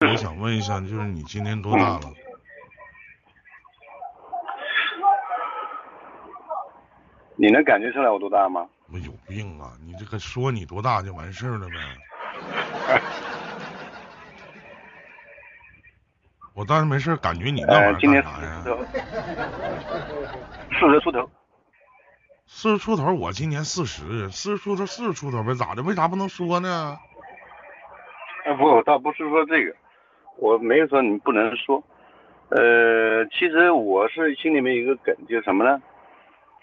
[0.00, 2.00] 我想问一下，就是你今年多大了？
[7.36, 8.66] 你能感觉出来我多大吗？
[8.92, 9.72] 我有病啊！
[9.84, 11.74] 你这个说你多大就完事儿了呗？
[16.54, 18.64] 我当然没事儿，感觉你那玩意呃，儿今年干啥呀？
[20.78, 21.28] 四十出头，
[22.46, 25.82] 四十出头，我今年四十，四十出头，四十出头呗，咋的？
[25.82, 26.98] 为啥不能说呢？
[28.46, 29.74] 哎，不，倒不是说这个，
[30.36, 31.82] 我没有说你不能说。
[32.48, 35.82] 呃，其实我是心里面有一个梗，就是什么呢？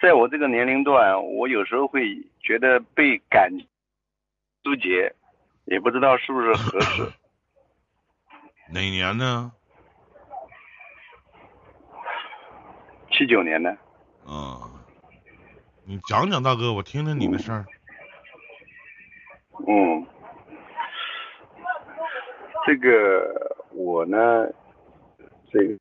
[0.01, 3.49] 在我这个年龄段，我有时候会觉得被感
[4.63, 5.13] 纠结，
[5.65, 7.03] 也不知道是不是合适。
[8.73, 9.51] 哪年呢？
[13.11, 13.69] 七九年的，
[14.25, 14.65] 啊，
[15.85, 17.65] 你讲讲，大哥，我听听你的事儿。
[19.67, 20.07] 嗯，
[22.65, 24.47] 这个我呢，
[25.51, 25.75] 这个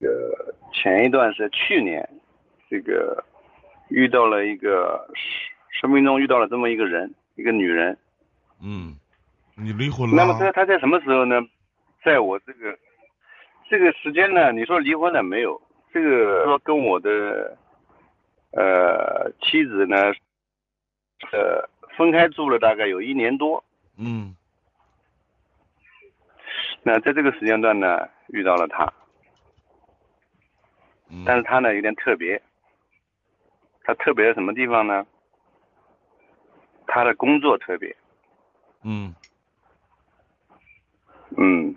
[0.00, 2.08] 这个前一段是去年，
[2.68, 3.24] 这个
[3.88, 5.08] 遇到了一个
[5.70, 7.96] 生命中遇到了这么一个人，一个女人。
[8.62, 8.96] 嗯，
[9.56, 10.16] 你离婚了？
[10.16, 11.40] 那么他他在什么时候呢？
[12.04, 12.78] 在我这个
[13.68, 14.52] 这个时间呢？
[14.52, 15.60] 你说离婚了没有？
[15.92, 17.56] 这个说跟我的
[18.52, 20.12] 呃妻子呢，
[21.32, 23.62] 呃分开住了大概有一年多。
[23.96, 24.34] 嗯
[26.82, 28.92] 那在这个时间段呢，遇到了他，
[31.10, 32.40] 嗯，但是他呢有点特别。
[33.84, 35.06] 他特别在什么地方呢？
[36.86, 37.96] 他的工作特别，
[38.82, 39.14] 嗯
[41.38, 41.74] 嗯。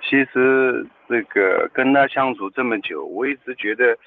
[0.00, 3.98] 其实这个跟他相处这么久，我一直觉得，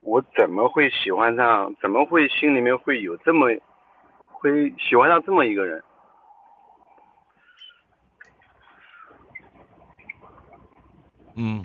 [0.00, 1.74] 我怎么会喜欢上？
[1.82, 3.48] 怎么会心里面会有这么，
[4.26, 5.82] 会喜欢上这么一个人？
[11.40, 11.64] 嗯。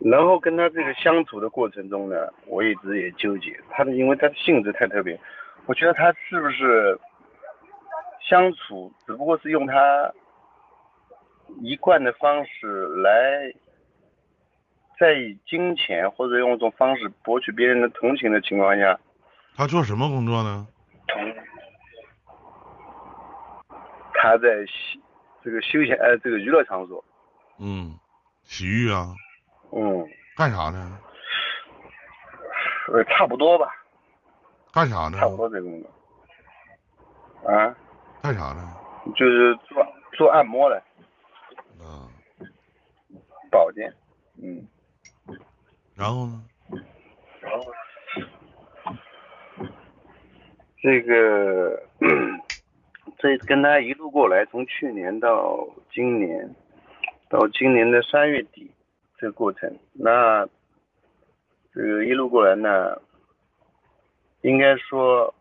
[0.00, 2.14] 然后跟他这个相处的过程中呢，
[2.46, 5.18] 我一直也纠结，他的因为他的性质太特别，
[5.66, 6.96] 我觉得他是不是
[8.20, 10.12] 相处只不过是用他
[11.62, 13.52] 一贯的方式来，
[15.00, 18.96] 在以金钱或者用一种方式博取别人的同情的情况下，
[19.56, 20.68] 他做什么工作呢？
[21.08, 21.34] 同
[24.14, 25.00] 他在休
[25.42, 27.02] 这个休闲呃这个娱乐场所，
[27.58, 27.98] 嗯，
[28.48, 29.14] 洗浴啊，
[29.72, 30.98] 嗯，干啥呢？
[32.90, 33.68] 呃差不多吧，
[34.72, 35.28] 干啥呢差？
[35.28, 35.90] 不多这个工作，
[37.52, 37.76] 啊。
[38.22, 38.74] 干啥呢？
[39.14, 39.86] 就是做
[40.16, 40.82] 做按摩的
[41.78, 42.08] 啊，
[43.50, 43.92] 保健，
[44.42, 44.66] 嗯，
[45.94, 46.42] 然后呢？
[47.40, 47.66] 然后
[50.80, 51.82] 这个
[53.18, 56.54] 这跟他一路过来，从去年到今年，
[57.28, 58.70] 到今年的三月底
[59.18, 60.46] 这个过程，那
[61.74, 63.00] 这个一路过来呢，
[64.40, 65.34] 应该说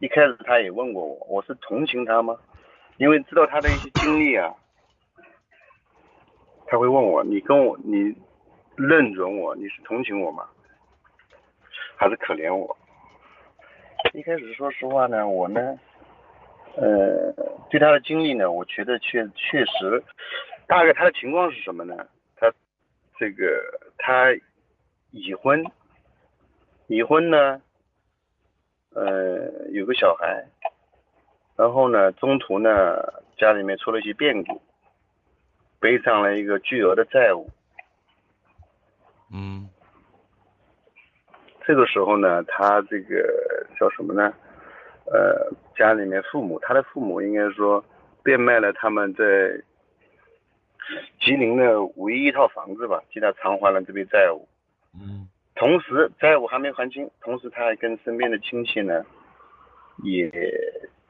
[0.00, 2.36] 一开始他也问过我，我是同情他吗？
[2.96, 4.52] 因为知道他的一些经历啊，
[6.66, 8.14] 他会问我，你跟我你
[8.76, 10.48] 认准我，你是同情我吗？
[11.96, 12.76] 还是可怜我？
[14.12, 15.78] 一开始说实话呢，我呢，
[16.76, 17.32] 呃，
[17.70, 20.02] 对他的经历呢，我觉得确确实，
[20.66, 21.94] 大概他的情况是什么呢？
[22.36, 22.52] 他
[23.18, 23.62] 这个
[23.98, 24.32] 他
[25.10, 25.64] 已婚，
[26.88, 27.60] 已婚呢，
[28.94, 30.44] 呃，有个小孩，
[31.56, 32.96] 然后呢，中途呢，
[33.36, 34.60] 家里面出了一些变故，
[35.78, 37.48] 背上了一个巨额的债务。
[39.32, 39.68] 嗯
[41.64, 44.32] 这个时候呢，他这个叫什么呢？
[45.06, 47.84] 呃，家里面父母，他的父母应该说
[48.22, 49.24] 变卖了他们在
[51.20, 54.46] 吉林的唯一一套房子吧，替他偿还了这笔债务。
[54.94, 59.04] 嗯同时债务还没还清，同时他还跟身边的亲戚呢
[60.04, 60.30] 也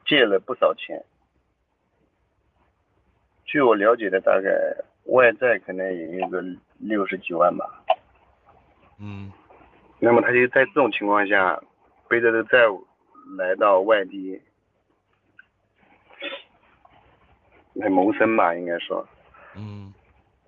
[0.05, 1.03] 借了不少钱。
[3.43, 4.49] 据我了解的，大概
[5.05, 6.41] 外债可能也有个
[6.79, 7.83] 六十几万吧。
[8.99, 9.31] 嗯
[9.99, 11.61] 那么他就在这种情况下，
[12.07, 12.87] 背着这债务
[13.37, 14.41] 来到外地
[17.73, 19.05] 来谋生吧，应该说。
[19.57, 19.93] 嗯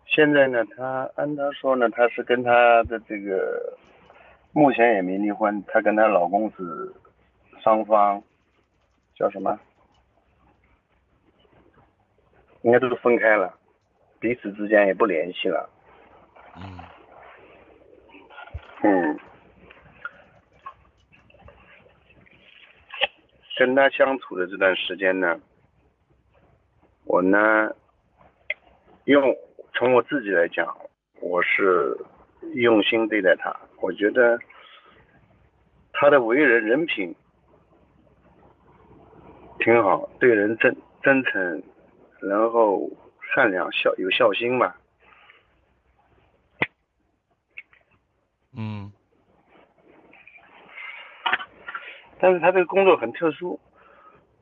[0.06, 3.78] 现在呢，他按他说呢，他是跟他的这个
[4.52, 6.92] 目前也没离婚，她跟她老公是
[7.62, 8.22] 双方
[9.16, 9.60] 叫什么？
[12.64, 13.58] 应该都是分开了，
[14.20, 15.70] 彼此之间也不联系了。
[16.58, 16.80] 嗯
[18.82, 19.20] 嗯，
[23.58, 25.40] 跟他相处的这段时间呢，
[27.06, 27.72] 我呢，
[29.10, 29.36] 用
[29.74, 30.78] 从我自己来讲，
[31.20, 31.98] 我是
[32.54, 33.52] 用心对待他。
[33.82, 34.38] 我觉得
[35.92, 37.16] 他的为人人品
[39.58, 41.64] 挺好，对人真真诚，
[42.22, 42.88] 然后
[43.34, 44.78] 善良孝有孝心吧。
[48.56, 48.92] 嗯
[52.20, 53.60] 但是他这个工作很特殊，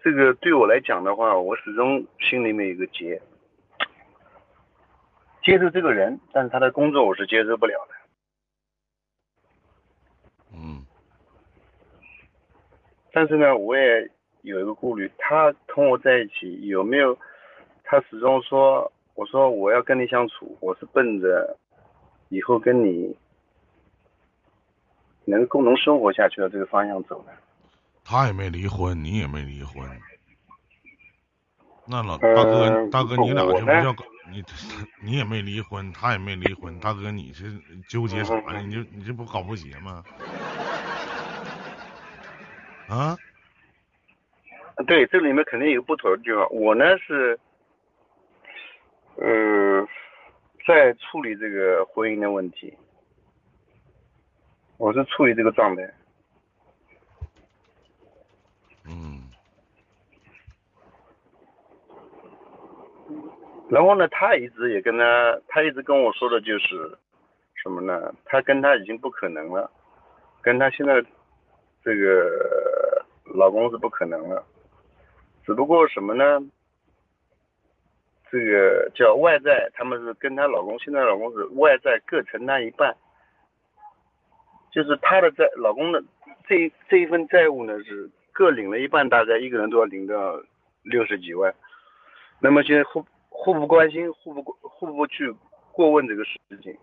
[0.03, 3.21] 这个对我来讲的话，我始终心里面有个结，
[5.47, 7.95] 接受这个人，但是他的工作我是接受不了的。
[10.53, 10.85] 嗯
[13.13, 14.11] 但是呢，我也
[14.41, 17.17] 有一个顾虑，他同我在一起有没有？
[17.85, 21.57] 他始终说，我说我要跟你相处，我是奔着
[22.27, 23.15] 以后跟你
[25.23, 27.31] 能共同生活下去的这个方向走的。
[28.03, 29.89] 他也没离婚，你也没离婚。
[31.87, 34.43] 那老呃大哥，大哥，你俩就不叫搞你
[35.01, 38.61] 你也没离婚，他也没离婚，大哥你是纠结啥呀？
[38.61, 40.03] 你就你这不搞不结吗？
[42.87, 43.17] 啊，
[44.85, 46.47] 对，这里面肯定有不妥的地方。
[46.51, 47.37] 我呢是，
[49.15, 49.85] 呃，
[50.65, 52.73] 在处理这个婚姻的问题，
[54.77, 55.83] 我是处理这个状态。
[58.85, 59.29] 嗯
[63.69, 66.97] 然后呢，他一直也跟他，他一直跟我说的就是
[67.61, 68.13] 什么呢？
[68.25, 69.69] 他跟他已经不可能了，
[70.41, 71.03] 跟他现在
[71.83, 73.05] 这个
[73.35, 74.43] 老公是不可能了，
[75.45, 76.39] 只不过什么呢？
[78.29, 82.93] 这个叫外债，他们是跟她老公，现在老公是外债各承担一半，
[84.69, 86.03] 就是她的债，老公的
[86.45, 90.41] 这这一份债务呢是各领了一半，大概一个人都要领到
[90.83, 91.55] 六十几万。
[92.41, 93.05] 那么现在后
[93.39, 95.33] 互不关心，互不互不去
[95.71, 96.75] 过问这个事情。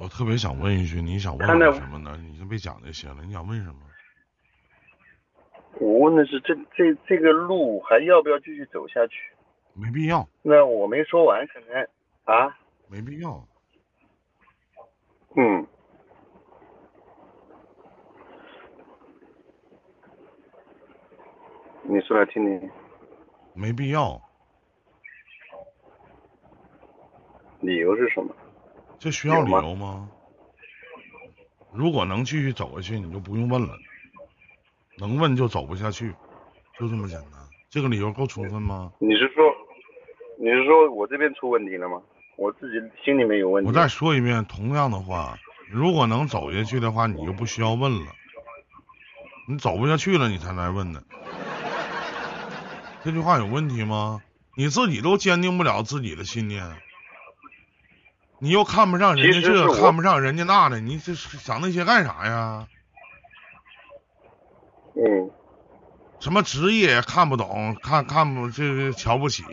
[0.00, 2.16] 我特别想问一句，你想问什么呢？
[2.16, 3.80] 你就别讲这些了，你想问什么？
[5.78, 9.32] 我问的是这这这个路还要不要继续走下去？
[9.74, 11.86] 没必要，那我没说完，可能
[12.24, 12.56] 啊，
[12.88, 13.46] 没必要。
[15.34, 15.66] 嗯，
[21.82, 22.70] 你说来听听，
[23.56, 24.20] 没必要，
[27.60, 28.34] 理由是什么？
[28.98, 30.08] 这需要理由吗？
[31.72, 33.74] 如果能继续走下去，你就不用问了。
[34.98, 36.14] 能问就走不下去，
[36.78, 37.32] 就这么简单。
[37.68, 38.92] 这个理由够充分吗？
[38.98, 39.44] 你是说
[40.38, 42.00] 你是说我这边出问题了吗？
[42.36, 43.68] 我自己心里面有问题。
[43.68, 45.38] 我再说一遍同样的话，
[45.70, 48.12] 如果能走下去的话，你就不需要问了。
[49.48, 51.02] 你走不下去了，你才来问呢。
[53.06, 54.20] 这句话有问题吗？
[54.56, 56.76] 你自己都坚定不了自己的信念，
[58.40, 62.66] 你又看不上人家这，其实是我看不上人家那的，你这想那些干啥呀？
[64.96, 65.30] 嗯，
[66.18, 69.44] 什么职业也看不懂，看看不这个瞧不起，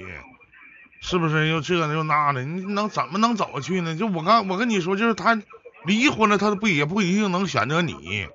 [1.00, 1.48] 是不是？
[1.48, 3.96] 又这又那的，你能怎么能走下去呢？
[3.96, 5.40] 就我刚我跟你说，就是他
[5.86, 8.28] 离婚了，他不也不一定能选择你。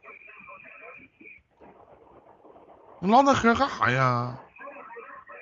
[3.01, 4.39] 你唠那嗑干啥呀？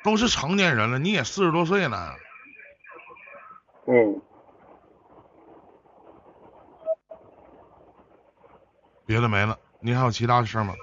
[0.06, 2.16] 都是成年人了，你也四十多岁了，
[3.88, 4.22] 嗯，
[9.04, 9.58] 别的没了。
[9.80, 10.74] 你还有其他的事儿吗？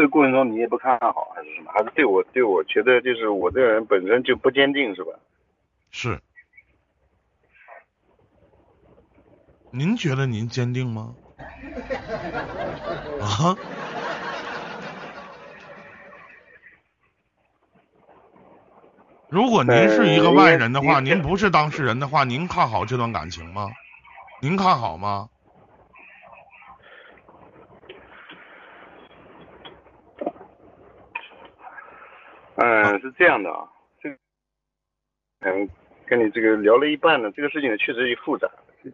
[0.00, 1.70] 这个过程中你也不看好还是什么？
[1.72, 5.12] 还是对我对我觉得就是我这个人本身就不坚定是吧？
[5.90, 6.18] 是。
[9.70, 11.14] 您觉得您坚定吗？
[13.20, 13.54] 啊？
[19.28, 23.68] 如果您是一个外人的话，呃您不是当事人的话，您看好这段感情吗？
[24.40, 25.28] 您看好吗？
[32.62, 33.66] 嗯，是这样的啊，
[34.02, 34.16] 这个
[35.40, 35.68] 嗯，
[36.06, 38.46] 跟你这个聊了一半呢，这个事情呢确实也复杂，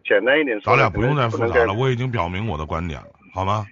[0.05, 3.65] 简单一点说，咱俩不用再复杂了，我已经表明我的观点了，好吗？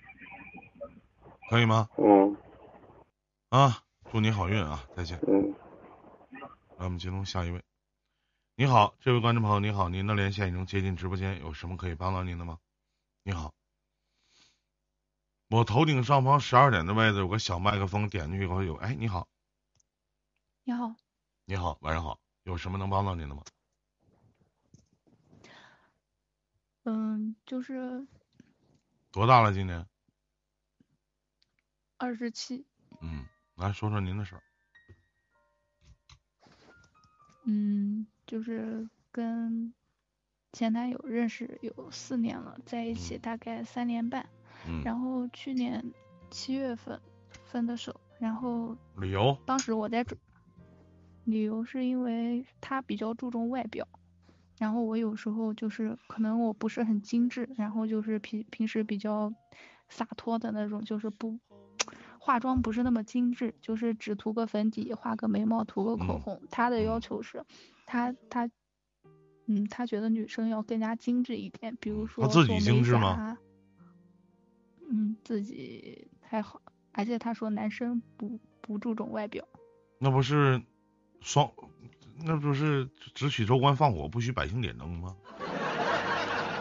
[1.50, 1.88] 可以吗？
[1.98, 2.36] 嗯
[3.50, 3.78] 啊，
[4.12, 4.84] 祝你好运啊！
[4.98, 5.18] 再见。
[5.28, 5.54] 嗯，
[6.78, 7.62] 那我们接通下一位。
[8.58, 12.58] 你好，这位观众朋友，你好，您的连线已经接进直播间，有什么可以帮到您的吗？
[13.24, 13.54] 你好，
[15.50, 19.28] 我头顶上方十二点的位置有个小麦克风，点进去以后有，哎，你好，
[20.68, 20.96] 你好，
[21.46, 23.44] 你好，晚上好，有什么能帮到您的吗？
[26.86, 28.08] 嗯，就是
[29.12, 29.86] 多大了今年？
[31.98, 32.66] 二十七。
[33.00, 34.42] 嗯，来说说您的事儿。
[37.44, 39.72] 嗯，就是跟
[40.52, 44.28] 前男友认识有四年了，在一起嗯大概三年半，
[44.66, 45.94] 嗯，然后去年
[46.32, 47.00] 七月份
[47.44, 49.38] 分的手，然后理由？
[49.46, 50.20] 当时我在准，
[51.26, 53.88] 理由是因为他比较注重外表，
[54.58, 59.34] 然后我有时候就是可能我不是很精致，然后就是平平时比较
[59.90, 61.38] 洒脱的那种，就是不
[62.20, 66.42] 化妆不是那么精致，就是只涂个粉底，画个眉毛，涂个口嗯红。
[66.50, 67.44] 他的要嗯求是，
[67.86, 68.50] 他他
[69.48, 73.38] 嗯，他觉得女生要更加精致一点，比如说他自己做精致吗？
[74.90, 79.48] 嗯，自己还好，而且他说男生不不注重外表。
[80.00, 80.62] 那不是
[81.26, 81.52] 双，
[82.24, 85.16] 那不是只许州官放火，不许百姓点灯吗？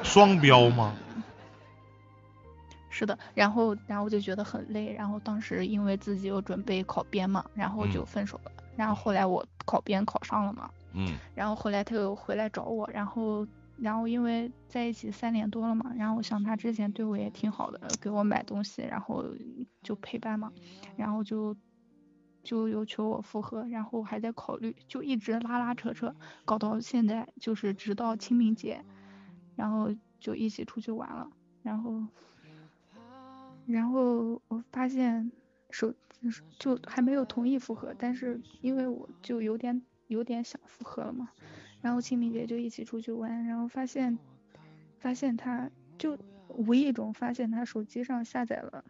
[0.03, 0.95] 双标吗？
[2.89, 8.51] 是的，然后然后我就觉得很累，然后当时因为自己又准备考编嘛，然后就嗯分手了。
[8.75, 19.27] 然后后来我考编考上了嘛，嗯然后后来他又回来找我，然后然后因为在一起三年多了嘛，然后想他之前对我也挺好的，给我买东西，然后
[19.83, 20.51] 就陪伴嘛，
[20.97, 21.55] 然后就
[22.45, 28.85] 就有求我复合，然后还在考虑，就一直拉拉扯扯，搞到现在就是直到清明节，
[29.57, 29.89] 然后
[30.21, 31.29] 就一起出去玩了，
[31.63, 32.07] 然后
[33.67, 35.33] 然后我发现
[35.71, 35.93] 手
[36.59, 41.31] 就还没有同意复合，但是因为我就有点有点想复合了嘛，
[41.81, 44.19] 然后清明节就一起出去玩，然后发现
[44.99, 48.85] 发现他就无意中发现他手机上下载了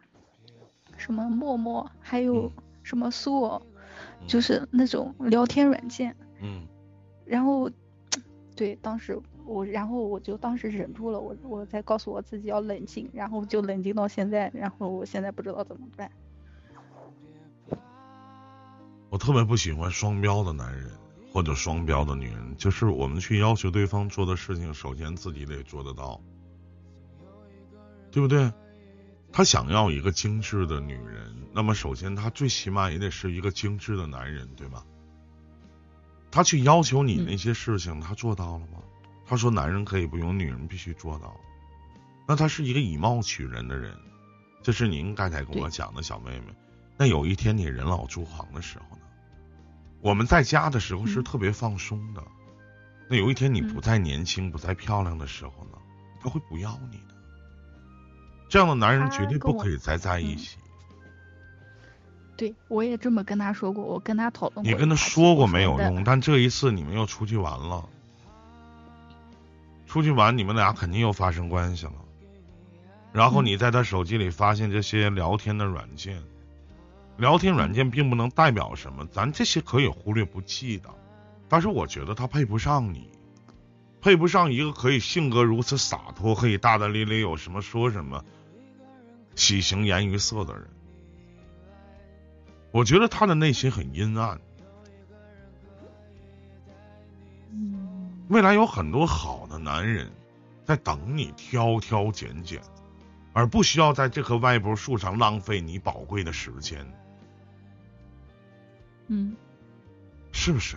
[0.97, 3.61] 什么陌陌，还有嗯什么苏
[4.27, 6.65] 就是那种聊天软件，嗯
[7.25, 7.69] 然后
[8.55, 9.19] 对当时。
[9.47, 16.09] 我然后我就当时忍住了，我我在告诉我自己要冷静，然后就冷静到现在，然后我现在不知道怎么办。
[19.11, 20.89] 我特别不喜欢双标的男人
[21.31, 26.19] 或者双标的女人，就是我们去要求对方做的事情，首先自己得做得到，
[28.09, 28.51] 对不对？
[29.35, 34.85] 他想要一个精致的女人，那么首先他最起码也得是一个精致的男人，对吧？
[36.31, 38.79] 他去要求你嗯那些事情，他做到了吗？
[39.25, 41.35] 他说男人可以不用，女人必须做到。
[42.25, 43.93] 那他是一个以貌取人的人，
[44.63, 46.55] 这是您刚才跟我讲的小妹妹。
[46.95, 49.01] 那有一天你人老珠黄的时候呢？
[49.99, 52.23] 我们在家的时候是嗯特别放松的，
[53.09, 55.77] 那有一天你不嗯再年轻、不再漂亮的时候呢，
[56.21, 57.14] 他会不要你的。
[58.47, 60.57] 这样的男人绝对不可以再在一嗯起。
[62.37, 67.87] 对，我也这么跟他说过，我跟他讨论过你跟他说过没有用，但这一次你们又出去玩了，
[69.87, 71.93] 出去玩你们俩肯定又发生关系了。
[73.13, 76.21] 然后嗯你在他手机里发现这些聊天的软件，
[77.15, 80.89] 聊天软件并不能代表什么，咱这些可以忽略不计的。
[81.47, 83.09] 但是我觉得他配不上你，
[84.01, 88.21] 配不上一个可以性格如此洒脱、可以大大咧咧、有什么说什么、
[89.35, 90.67] 喜形颜于色的人。
[92.71, 94.39] 我觉得他的内心很阴暗。
[97.51, 100.11] 嗯未来有很多好的男人
[100.63, 102.59] 在等你挑挑拣拣，
[103.33, 106.85] 而不需要在这棵歪脖树上浪费你宝贵的时间，
[109.07, 109.35] 嗯
[110.31, 110.75] 是不是？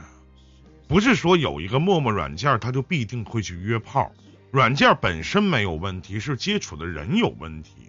[0.87, 4.12] 不是说有一个陌陌软件，他就必定会去约炮。
[4.50, 7.88] 软件本身没有问题，是接触的人有问题。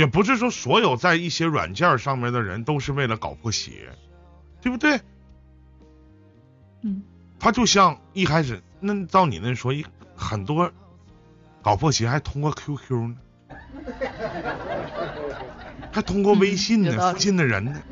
[0.00, 3.90] 也不是说所有在一些软件上面的人都是为了搞破鞋，
[4.62, 4.98] 对不对？
[6.80, 7.02] 嗯
[7.38, 9.84] 他就像一开始，那照你那说，一
[10.16, 10.72] 很多
[11.60, 13.16] 搞破鞋还通过 QQ 呢，
[15.92, 17.82] 还通过微信呢，附近的人呢。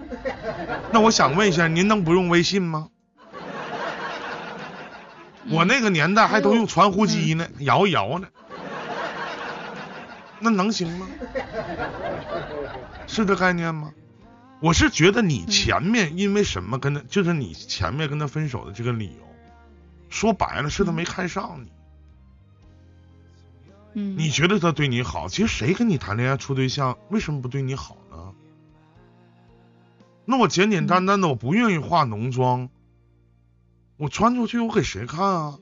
[0.91, 2.89] 那我想问一下，您能不用微信吗？
[5.51, 8.29] 我那个年代还都用传呼机呢，摇一摇呢，
[10.41, 11.09] 那能行吗？
[13.07, 13.93] 是这概念吗？
[14.61, 19.25] 我是觉得你前面因为什么跟他，就是你前面跟他分手的这个理由，
[20.09, 21.73] 说白了是他没看上你。
[23.95, 28.35] 嗯，你觉得他对你好，其实谁跟你谈恋爱处对象，为什么不对你好呢？
[30.25, 32.69] 那我简简单单的，我不愿意化浓妆，
[33.97, 35.59] 我穿出去我给谁看啊？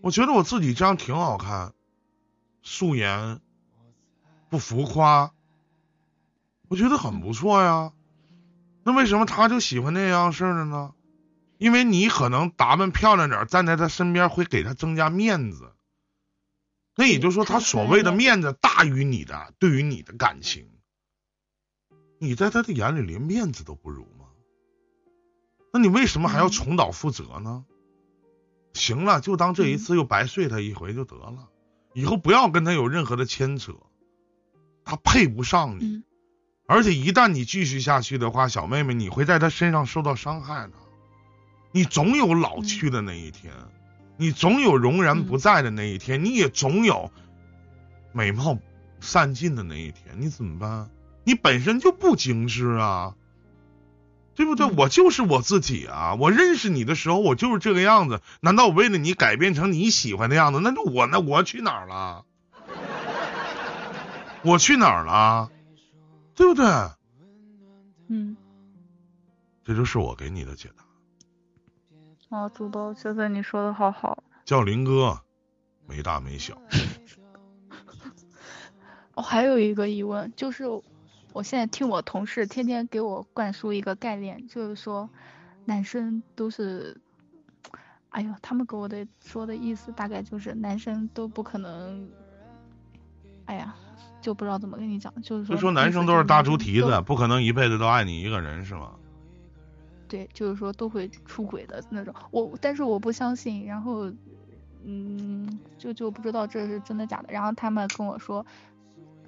[0.00, 1.74] 我觉得我自己这样挺好看，
[2.62, 3.40] 素颜，
[4.50, 5.32] 不浮夸，
[6.68, 7.92] 我觉得很不错呀。
[8.82, 10.92] 那为什么他就喜欢那样式的呢？
[11.56, 15.72] 因为你可能打扮漂亮点儿，站在他身边会给他增加面子。
[16.96, 20.68] 那也就是说，他所谓的面子大于你的对于你的感情。
[22.18, 24.26] 你在他的眼里连面子都不如吗？
[25.72, 27.64] 那你为什么还要重蹈覆辙呢？
[28.72, 31.48] 行了，就当这一次又白睡他一回就得了，
[31.94, 33.74] 以后不要跟他有任何的牵扯，
[34.90, 35.84] 他配不上你。
[35.84, 36.04] 嗯
[36.66, 40.72] 而且一旦你继续下去的话，小妹妹，你会在他身上受到伤害的。
[41.72, 43.52] 你总有老去的那一天，
[44.16, 47.10] 你总有容颜不在的那一天，你也总有
[48.12, 48.56] 美貌
[49.00, 50.14] 散尽的那一天。
[50.18, 50.88] 你怎么办？
[51.24, 53.16] 你本身就不精致啊，
[54.36, 54.68] 对不对？
[54.68, 56.14] 嗯我就是我自己啊！
[56.20, 58.20] 我认识你的时候，我就是这个样子。
[58.40, 60.60] 难道我为了你改变成你喜欢的样子？
[60.62, 62.24] 那就我那我去哪儿了？
[64.42, 65.50] 我去哪儿了？
[66.34, 66.64] 对不对？
[68.08, 68.36] 嗯，
[69.62, 70.84] 这就是我给你的解答。
[72.30, 74.22] 哦，主播，觉得你说的好好。
[74.44, 75.20] 叫林哥，
[75.86, 76.60] 没大没小。
[79.14, 80.64] 哦，还有一个疑问，就是
[81.32, 85.10] 我现在听我同事天天给我灌输一个概念，就是说
[85.66, 87.00] 男生都是，
[88.08, 92.08] 哎呦，他们给我的说的意思大概就是男生都不可能，
[93.44, 93.74] 哎呀，
[94.20, 98.92] 就不知道怎么跟你讲，就是说就说男生都是大猪蹄子，不可能一辈子都爱你一个人，是吗？
[100.08, 102.12] 对，就是说都会出轨的那种。
[102.30, 104.10] 我但是我不相信，然后
[104.84, 107.32] 嗯，就就不知道这是真的假的。
[107.32, 108.44] 然后他们跟我说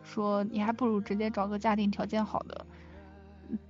[0.03, 2.67] 说你还不如直接找个家庭条件好的，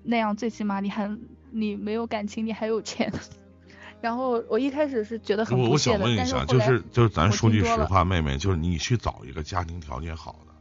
[0.02, 1.14] 那样最起码你还
[1.50, 3.12] 你没有感情，你还有钱。
[4.00, 10.51] 然后我一开始是觉得很我我不屑的，想问一下，就但是就是咱说句实话，妹妹，就是你去找一个家庭条件好的，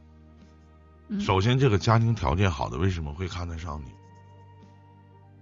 [1.13, 3.91] 嗯首先这个家庭条件好的为什么会看得上你？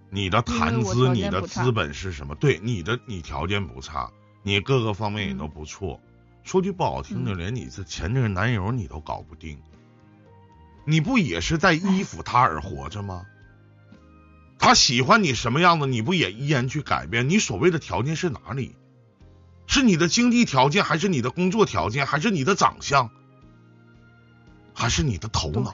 [0.09, 2.33] 你的谈资、你的资本是什么？
[2.33, 4.11] 对，你的你条件不差，
[4.41, 6.01] 你各个方面也嗯都不错。
[6.43, 9.61] 说句不好听的，嗯连你这前任男友你都搞不定，
[10.85, 13.27] 你不也是在依附他而活着吗？
[14.57, 17.29] 他喜欢你什么样子，你不也依然去改变？
[17.29, 18.75] 你所谓的条件是哪里？
[19.67, 23.11] 是你的经济条件，还是你的工作条件，还是你的长相，
[24.79, 25.74] 还是你的头脑？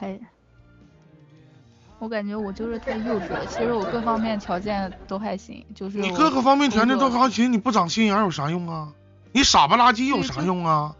[1.98, 8.88] 我感觉我就是太幼稚了，其实我各方面条件都还行，就是你各个方面条件都还行，你不长心眼有啥用啊？
[9.32, 10.96] 你傻不拉几有啥用啊？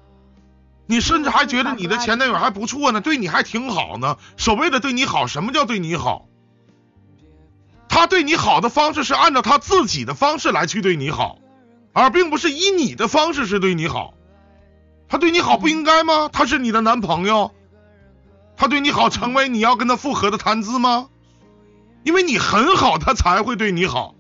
[0.87, 4.17] 你甚至还觉得你的前男友还不错呢，对你还挺好呢。
[4.37, 6.29] 所谓的对你好，什么叫对你好？
[7.89, 11.41] 他对你好的方式是按照他自己的方式来去对你好，
[11.93, 14.15] 而并不是以你的方式是对你好。
[15.09, 16.31] 他对你好不应该吗？
[16.33, 17.53] 他是你的男朋友，
[18.57, 21.09] 他对你好成为你要跟他复合的谈资吗？
[22.05, 24.15] 因为你很好，他才会对你好。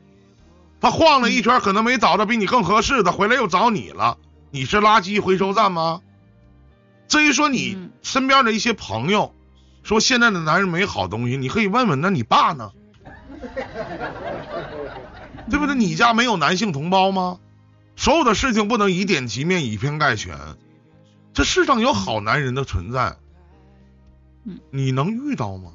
[0.80, 4.18] 他晃了一圈，可能没找到比你更合适的，回来又找你了。
[4.50, 6.00] 你是垃圾回收站吗？
[7.08, 9.32] 至于说你嗯身边的一些朋友
[9.82, 12.72] 说现在的男人没好东西，你可以问问，那你爸呢？
[15.48, 15.74] 对不对？
[15.76, 17.38] 你家没有男性同胞吗？
[17.94, 20.36] 所有的事情不能以点及面，以偏概全。
[21.32, 23.16] 这世上有好男人的存在，
[24.46, 25.72] 嗯，你能遇到吗？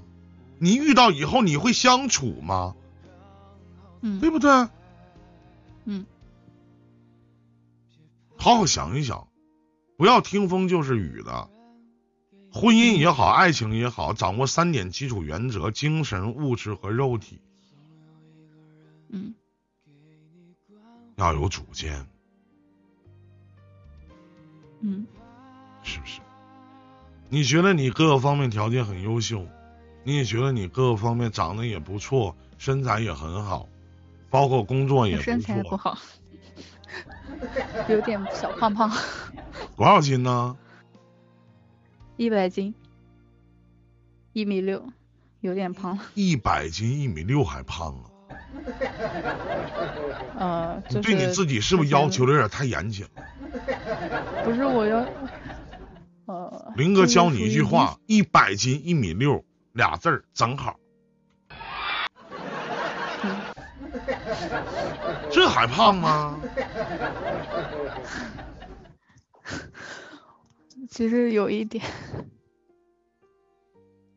[0.60, 2.75] 你遇到以后你会相处吗？
[4.01, 4.49] 嗯对不对？
[5.86, 6.05] 嗯
[8.38, 9.27] 好好想一想，
[9.97, 11.49] 不要听风就是雨的。
[12.53, 17.39] 婚姻也好，爱情也好，掌握三点基础原则：精神、物质和肉体，
[19.10, 19.36] 嗯
[21.15, 22.07] 要有主见，
[24.81, 25.05] 嗯
[25.84, 26.19] 是不是？
[27.34, 29.48] 你觉得你各个方面条件很优秀，
[30.04, 33.70] 你也觉得你各个方面长得也不错，身材也很好，
[34.30, 35.98] 包括工作也身材不，好，
[37.88, 38.91] 有点小胖胖，
[39.78, 40.58] 多少斤呢？
[42.17, 42.76] 一百斤，
[44.34, 44.84] 一米六，
[45.39, 46.04] 有点胖了。
[46.15, 48.12] 一百斤，一米六还胖啊！
[50.38, 53.24] 呃，你就是对你自己是不是要求的有点太严谨了？
[54.44, 55.00] 不是我要，
[56.32, 60.80] 呃，林哥教你一句话：一百斤一米六，俩字儿正好。
[61.50, 61.58] 嗯
[65.30, 66.39] 这还胖吗？
[70.89, 71.84] 其实有一点，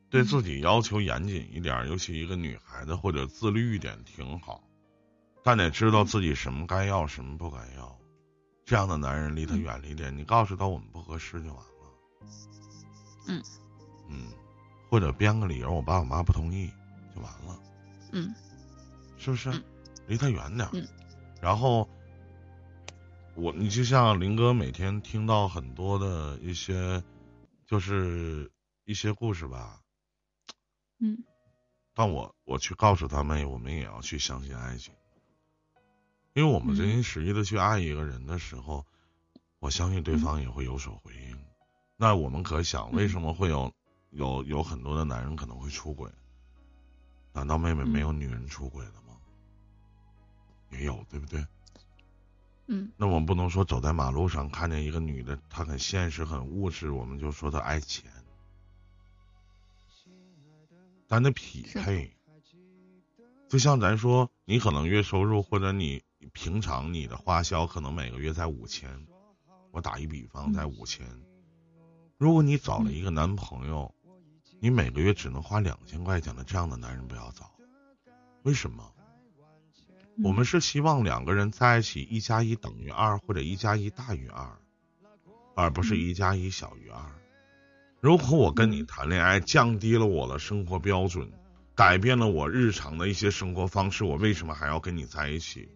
[0.09, 4.62] 对自己要求严谨一点，尤其一个女孩子或者自律一点挺好，
[5.42, 7.98] 但得知道自己什么该要，什么不该要。
[8.64, 11.73] 这样的男人离他远离点，你告诉他我们不合适就完了。
[13.26, 13.42] 嗯。
[14.08, 14.28] 嗯，
[14.90, 16.70] 或者编个理由，我爸我妈不同意
[17.14, 17.60] 就完了，
[18.12, 18.34] 嗯。
[19.18, 19.64] 是不是嗯？
[20.06, 20.70] 离他远点儿。
[20.74, 20.87] 嗯。
[21.40, 21.88] 然后
[23.34, 27.02] 我你就像林哥每天听到很多的一些
[27.66, 28.50] 就是
[28.84, 29.80] 一些故事吧，
[30.98, 31.24] 嗯。
[31.94, 34.92] 但我我去告诉他们，我们也要去相信爱情，
[36.34, 38.84] 因为我们真心实意的去爱一个人的时候，
[39.60, 41.34] 我相信对方也会有所回应。
[42.04, 43.72] 那我们可想，为什么会有
[44.10, 46.10] 有有很多的男人可能会出轨？
[47.32, 49.16] 难道妹妹没有女人出轨的吗？
[50.70, 51.42] 也有，对不对？
[52.66, 58.12] 嗯那我们不能说走在马路上看见一个女的，她很现实、很务实，我们就说她爱钱。
[61.08, 62.14] 咱得匹配，
[63.48, 66.02] 就像咱说，你可能月收入或者你
[66.34, 69.06] 平常你的花销可能每个月在五千，
[69.70, 71.06] 我打一比方嗯在五千。
[72.16, 73.92] 如果你找了一个男朋友，
[74.61, 77.50] 你每个月只能花两千块钱的这样的男人不要找，
[78.42, 78.92] 为什么？
[80.22, 84.59] 我们是希望两个人在一起，一加一等于二，或者一加一大于二，
[85.57, 87.03] 而不是一加一小于二。
[88.00, 91.29] 如果我跟你谈恋爱，降低了我的生活标准，
[91.74, 95.68] 改变了我日常的一些生活方式，我为什么还要跟你在一起？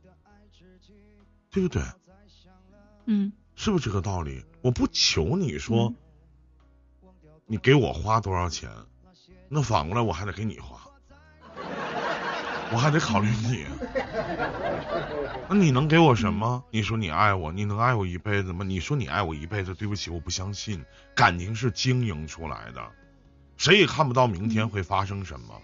[1.50, 1.82] 对不对？
[3.06, 4.44] 嗯是不是这个道理？
[4.62, 5.96] 我不求你说嗯，
[7.50, 8.68] 你给我花多少钱，
[9.48, 10.78] 那反过来我还得给你花，
[12.70, 13.64] 我还得考虑你。
[15.48, 16.62] 那你能给我什么？
[16.70, 18.66] 你说你爱我，你能爱我一辈子吗？
[18.66, 20.84] 你说你爱我一辈子，对不起，我不相信。
[21.14, 22.86] 感情是经营出来的，
[23.56, 25.54] 谁也看不到明天会发生什么。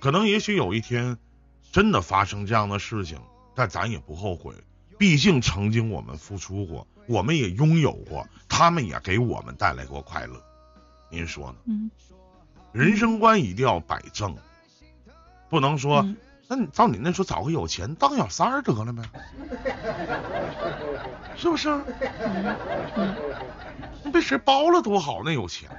[0.00, 1.18] 可能也许有一天
[1.70, 3.20] 真的发生这样的事情，
[3.54, 4.54] 但咱也不后悔，
[4.98, 10.42] 毕竟曾经我们付出过，我们也拥有过，他们也给我们带来过快乐。
[11.08, 11.56] 您说呢？
[11.66, 11.90] 嗯
[12.72, 14.36] 人生观一定要摆正，
[15.48, 16.16] 不能说，嗯
[16.48, 19.02] 那你照你那说找个有钱当小三儿得了呗，
[21.38, 21.68] 是不是？
[21.70, 22.56] 嗯
[22.96, 23.14] 嗯
[24.02, 25.70] 那被谁包了多好，那有钱，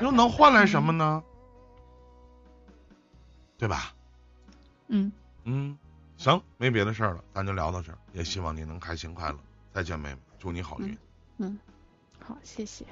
[0.00, 1.22] 又能换来什么呢？
[3.58, 3.92] 对吧？
[4.88, 5.10] 嗯，
[5.44, 5.76] 嗯，
[6.16, 9.38] 行，没别的事儿了，咱就聊到这儿，也希望您能开心快乐。
[9.72, 10.96] 再见，妹妹，祝你好运。
[11.38, 11.58] 嗯
[12.26, 12.84] 好谢谢。